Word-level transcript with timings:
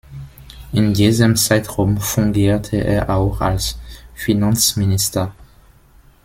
In 0.71 0.95
diesem 0.95 1.35
Zeitraum 1.35 1.97
fungierte 1.99 2.77
er 2.77 3.07
auch 3.11 3.39
als 3.39 3.77
Finanzminister. 4.15 5.31